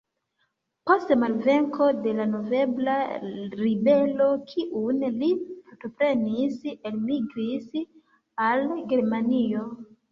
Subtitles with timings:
[0.91, 2.95] Post malvenko de la novembra
[3.61, 6.61] ribelo, kiun li partoprenis,
[6.93, 7.71] elmigris
[8.51, 9.69] al Germanio.